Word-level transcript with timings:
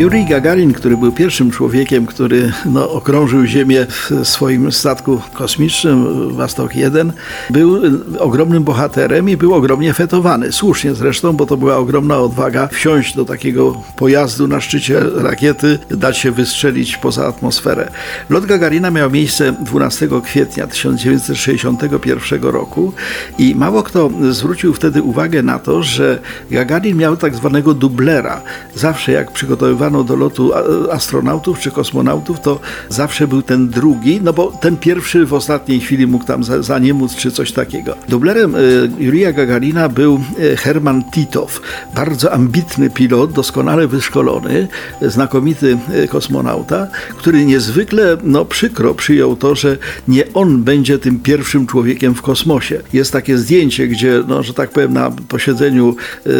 Jurij 0.00 0.24
Gagarin, 0.24 0.72
który 0.72 0.96
był 0.96 1.12
pierwszym 1.12 1.50
człowiekiem, 1.50 2.06
który 2.06 2.52
no, 2.66 2.90
okrążył 2.90 3.44
Ziemię 3.44 3.86
w 3.88 4.10
swoim 4.22 4.72
statku 4.72 5.20
kosmicznym 5.34 6.06
Wastok 6.36 6.76
1, 6.76 7.12
był 7.50 7.80
ogromnym 8.18 8.64
bohaterem 8.64 9.28
i 9.28 9.36
był 9.36 9.54
ogromnie 9.54 9.94
fetowany. 9.94 10.52
Słusznie 10.52 10.94
zresztą, 10.94 11.32
bo 11.32 11.46
to 11.46 11.56
była 11.56 11.76
ogromna 11.76 12.18
odwaga 12.18 12.66
wsiąść 12.66 13.16
do 13.16 13.24
takiego 13.24 13.82
pojazdu 13.96 14.48
na 14.48 14.60
szczycie 14.60 15.00
rakiety, 15.14 15.78
dać 15.90 16.18
się 16.18 16.30
wystrzelić 16.30 16.96
poza 16.96 17.26
atmosferę. 17.26 17.90
Lot 18.30 18.46
Gagarina 18.46 18.90
miał 18.90 19.10
miejsce 19.10 19.52
12 19.52 20.08
kwietnia 20.24 20.66
1961 20.66 22.42
roku 22.42 22.92
i 23.38 23.54
mało 23.54 23.82
kto 23.82 24.10
zwrócił 24.30 24.74
wtedy 24.74 25.02
uwagę 25.02 25.42
na 25.42 25.58
to, 25.58 25.82
że 25.82 26.18
Gagarin 26.50 26.96
miał 26.96 27.16
tak 27.16 27.34
zwanego 27.34 27.74
dublera. 27.74 28.42
Zawsze 28.74 29.12
jak 29.12 29.32
przygotowywano 29.32 29.89
do 30.04 30.16
lotu 30.16 30.52
astronautów 30.90 31.58
czy 31.58 31.70
kosmonautów, 31.70 32.40
to 32.40 32.60
zawsze 32.88 33.28
był 33.28 33.42
ten 33.42 33.68
drugi, 33.68 34.20
no 34.22 34.32
bo 34.32 34.52
ten 34.60 34.76
pierwszy 34.76 35.26
w 35.26 35.34
ostatniej 35.34 35.80
chwili 35.80 36.06
mógł 36.06 36.24
tam 36.24 36.44
za, 36.44 36.62
za 36.62 36.78
nie 36.78 36.94
móc 36.94 37.16
czy 37.16 37.30
coś 37.30 37.52
takiego. 37.52 37.96
Dublerem 38.08 38.54
y, 38.54 38.90
Jurija 38.98 39.32
Gagarina 39.32 39.88
był 39.88 40.20
y, 40.38 40.56
Herman 40.56 41.04
Titow, 41.10 41.60
bardzo 41.94 42.32
ambitny 42.32 42.90
pilot, 42.90 43.32
doskonale 43.32 43.88
wyszkolony, 43.88 44.68
znakomity 45.02 45.78
y, 46.04 46.08
kosmonauta, 46.08 46.86
który 47.16 47.44
niezwykle 47.44 48.16
no, 48.22 48.44
przykro 48.44 48.94
przyjął 48.94 49.36
to, 49.36 49.54
że 49.54 49.78
nie 50.08 50.32
on 50.34 50.62
będzie 50.62 50.98
tym 50.98 51.20
pierwszym 51.20 51.66
człowiekiem 51.66 52.14
w 52.14 52.22
kosmosie. 52.22 52.80
Jest 52.92 53.12
takie 53.12 53.38
zdjęcie, 53.38 53.88
gdzie, 53.88 54.22
no, 54.28 54.42
że 54.42 54.54
tak 54.54 54.70
powiem, 54.70 54.92
na 54.92 55.10
posiedzeniu 55.28 55.96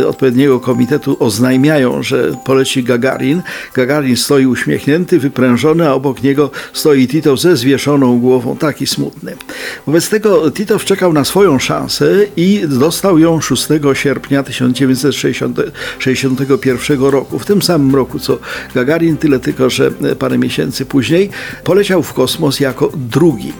odpowiedniego 0.08 0.60
komitetu 0.60 1.16
oznajmiają, 1.20 2.02
że 2.02 2.32
poleci 2.44 2.84
Gagarin, 2.84 3.39
Gagarin. 3.74 4.16
stoi 4.16 4.46
uśmiechnięty, 4.46 5.18
wyprężony, 5.18 5.88
a 5.88 5.92
obok 5.92 6.22
niego 6.22 6.50
stoi 6.72 7.08
Tito 7.08 7.36
ze 7.36 7.56
zwieszoną 7.56 8.20
głową, 8.20 8.56
taki 8.56 8.86
smutny. 8.86 9.36
Wobec 9.86 10.08
tego 10.08 10.50
Tito 10.50 10.78
czekał 10.78 11.12
na 11.12 11.24
swoją 11.24 11.58
szansę 11.58 12.10
i 12.36 12.62
dostał 12.68 13.18
ją 13.18 13.40
6 13.40 13.68
sierpnia 13.92 14.42
1961 14.42 17.02
roku. 17.02 17.38
W 17.38 17.46
tym 17.46 17.62
samym 17.62 17.94
roku 17.94 18.18
co 18.18 18.38
Gagarin, 18.74 19.16
tyle 19.16 19.40
tylko, 19.40 19.70
że 19.70 19.90
parę 20.18 20.38
miesięcy 20.38 20.86
później 20.86 21.30
poleciał 21.64 22.02
w 22.02 22.12
kosmos 22.12 22.60
jako 22.60 22.90
drugi. 22.94 23.52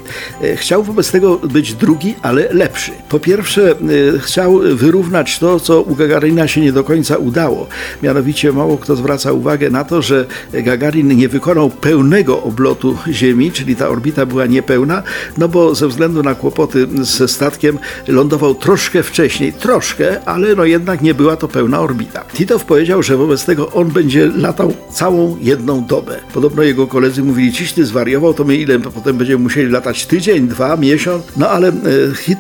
Chciał 0.57 0.83
wobec 0.83 1.11
tego 1.11 1.39
być 1.39 1.75
drugi, 1.75 2.15
ale 2.23 2.49
lepszy. 2.53 2.93
Po 3.09 3.21
pierwsze, 3.21 3.75
chciał 4.19 4.59
wyrównać 4.59 5.39
to, 5.39 5.61
co 5.61 5.83
u 5.83 5.95
Gagarina 5.95 6.49
się 6.49 6.61
nie 6.61 6.73
do 6.73 6.85
końca 6.85 7.17
udało. 7.17 7.69
Mianowicie 8.03 8.53
mało 8.53 8.79
kto 8.79 8.97
zwraca 8.97 9.33
uwagę 9.33 9.70
na 9.71 9.85
to, 9.85 10.03
że 10.03 10.27
Gagarin 10.53 11.17
nie 11.17 11.29
wykonał 11.29 11.71
pełnego 11.71 12.43
oblotu 12.43 12.99
Ziemi, 13.09 13.53
czyli 13.53 13.77
ta 13.77 13.89
orbita 13.89 14.27
była 14.27 14.47
niepełna, 14.47 15.03
no 15.39 15.49
bo 15.49 15.75
ze 15.75 15.89
względu 15.89 16.23
na 16.23 16.35
kłopoty 16.35 16.89
ze 17.01 17.29
statkiem 17.29 17.79
lądował 18.09 18.55
troszkę 18.55 19.03
wcześniej, 19.03 19.53
troszkę, 19.53 20.25
ale 20.25 20.55
no 20.55 20.65
jednak 20.65 21.03
nie 21.03 21.15
była 21.15 21.37
to 21.37 21.49
pełna 21.49 21.81
orbita. 21.81 22.25
Titow 22.35 22.65
powiedział, 22.65 23.03
że 23.03 23.17
wobec 23.17 23.45
tego 23.45 23.73
on 23.73 23.89
będzie 23.89 24.27
latał 24.37 24.75
całą 24.93 25.37
jedną 25.41 25.85
dobę. 25.85 26.21
Podobno 26.35 26.63
jego 26.63 26.87
koledzy 26.87 27.23
mówili, 27.23 27.53
ciś 27.53 27.73
ty 27.73 27.85
zwariował, 27.85 28.35
to 28.35 28.45
my 28.45 28.57
ile 28.57 28.79
potem 28.79 29.17
będziemy 29.17 29.43
musieli 29.43 29.71
latać 29.71 30.07
tydzień, 30.07 30.49
dwa, 30.49 30.77
miesiąc, 30.77 31.25
no 31.37 31.49
ale 31.49 31.69
e, 31.69 31.73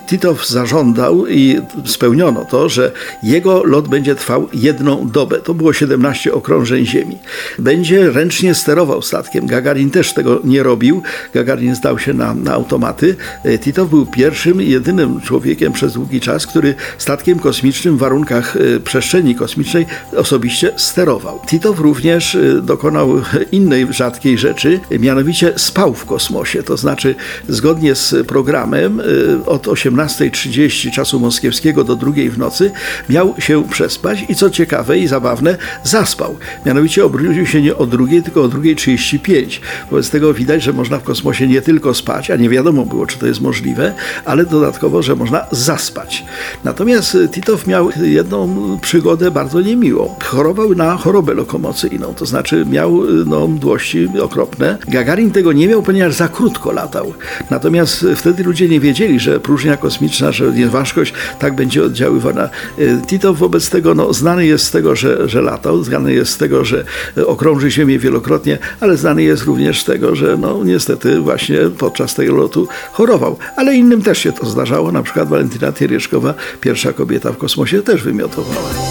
Titow 0.07 0.47
zażądał 0.47 1.27
i 1.27 1.61
spełniono 1.85 2.45
to, 2.45 2.69
że 2.69 2.93
jego 3.23 3.65
lot 3.65 3.89
będzie 3.89 4.15
trwał 4.15 4.49
jedną 4.53 5.09
dobę. 5.09 5.39
To 5.39 5.55
było 5.55 5.73
17 5.73 6.35
okrążeń 6.35 6.87
Ziemi 6.87 7.10
będzie 7.59 8.11
ręcznie 8.11 8.55
sterował 8.55 9.03
statkiem. 9.03 9.47
Gagarin 9.47 9.91
też 9.91 10.13
tego 10.13 10.41
nie 10.45 10.63
robił. 10.63 11.03
Gagarin 11.35 11.75
zdał 11.75 11.99
się 11.99 12.15
na, 12.15 12.35
na 12.35 12.53
automaty. 12.53 13.17
E, 13.45 13.59
Titow 13.59 13.91
był 13.91 14.07
pierwszym 14.07 14.63
i 14.63 14.69
jedynym 14.69 15.21
człowiekiem 15.21 15.73
przez 15.73 15.93
długi 15.93 16.21
czas, 16.21 16.47
który 16.47 16.75
statkiem 16.99 17.39
kosmicznym 17.39 17.97
w 17.97 18.01
warunkach 18.01 18.57
e, 18.57 18.81
przestrzeni 18.81 19.35
kosmicznej 19.35 19.87
osobiście 20.17 20.73
sterował. 20.77 21.41
Titow 21.47 21.81
również 21.81 22.35
e, 22.35 22.63
dokonał 22.63 23.23
innej 23.53 23.87
rzadkiej 23.91 24.39
rzeczy, 24.39 24.81
mianowicie 24.91 25.53
spał 25.57 25.95
w 25.95 26.05
kosmosie. 26.05 26.63
To 26.63 26.77
znaczy, 26.77 27.15
zgodnie 27.49 27.95
z 27.95 28.27
programem 28.27 29.03
od 29.47 29.67
18.30 29.67 30.91
czasu 30.91 31.21
moskiewskiego 31.21 31.85
do 31.85 31.97
drugiej 31.97 32.31
w 32.31 32.39
nocy 32.39 32.71
miał 33.09 33.35
się 33.39 33.69
przespać 33.69 34.25
i 34.29 34.35
co 34.35 34.51
ciekawe 34.51 34.99
i 34.99 35.07
zabawne, 35.07 35.57
zaspał. 35.85 36.37
Mianowicie 36.67 37.00
obrócił 37.05 37.47
się 37.47 37.63
nie 37.63 37.77
o 37.77 37.87
drugiej, 37.87 38.23
tylko 38.23 38.43
o 38.43 38.49
drugiej 38.49 38.77
35. 38.77 39.61
Wobec 39.91 40.11
tego 40.11 40.35
widać, 40.35 40.63
że 40.63 40.73
można 40.73 40.99
w 40.99 41.03
kosmosie 41.03 41.49
nie 41.49 41.63
tylko 41.63 41.95
spać, 41.95 42.31
a 42.31 42.37
nie 42.37 42.49
wiadomo 42.49 42.87
było, 42.87 43.07
czy 43.07 43.19
to 43.19 43.27
jest 43.27 43.41
możliwe, 43.41 43.95
ale 44.25 44.47
dodatkowo, 44.47 45.03
że 45.03 45.17
można 45.17 45.47
zaspać. 45.51 46.25
Natomiast 46.65 47.17
Titow 47.33 47.67
miał 47.67 47.91
jedną 48.03 48.79
przygodę 48.83 49.31
bardzo 49.31 49.61
niemiłą. 49.61 50.15
Chorował 50.25 50.75
na 50.75 50.97
chorobę 50.97 51.35
lokomocyjną, 51.35 52.15
to 52.15 52.27
znaczy 52.27 52.67
miał 52.71 53.03
no, 53.27 53.49
mdłości 53.49 54.09
okropne. 54.23 54.79
Gagarin 54.89 55.31
tego 55.31 55.53
nie 55.53 55.69
miał, 55.69 55.83
ponieważ 55.83 56.15
za 56.15 56.29
krótko 56.29 56.73
latał. 56.73 57.15
Natomiast 57.51 58.07
wtedy 58.17 58.45
ludzie 58.45 58.69
nie 58.69 58.81
wiedzieli, 58.81 59.21
że 59.21 59.41
próżnia 59.41 59.77
kosmiczna, 59.77 60.33
że 60.33 60.53
nieważkość 60.53 61.15
tak 61.39 61.55
będzie 61.55 61.85
oddziaływana. 61.85 62.49
Titow 63.07 63.39
wobec 63.39 63.71
tego 63.71 63.95
no, 63.95 64.13
znany 64.13 64.47
jest 64.47 64.65
z 64.65 64.71
tego, 64.71 64.97
że, 64.97 65.29
że 65.29 65.43
latał, 65.43 65.83
znany 65.83 66.13
jest 66.13 66.33
z 66.33 66.37
tego, 66.37 66.65
że 66.65 66.85
okrąży 67.27 67.71
Ziemię 67.71 67.99
wielokrotnie, 67.99 68.59
ale 68.81 68.97
znany 68.97 69.23
jest 69.23 69.43
również 69.43 69.81
z 69.81 69.85
tego, 69.85 70.15
że 70.15 70.37
no 70.37 70.65
niestety 70.65 71.21
właśnie 71.21 71.59
podczas 71.79 72.15
tego 72.15 72.37
lotu 72.37 72.69
chorował. 72.93 73.39
Ale 73.57 73.75
innym 73.75 74.03
też 74.03 74.19
się 74.19 74.33
to 74.33 74.47
zdarzało, 74.47 74.93
na 74.93 75.03
przykład 75.03 75.29
Walentyna 75.29 75.73
Tiereszkowa, 75.73 76.35
pierwsza 76.61 76.93
kobieta 76.93 77.33
w 77.33 77.39
kosmosie, 77.39 77.83
też 77.83 78.03
wymiotowała. 78.03 78.90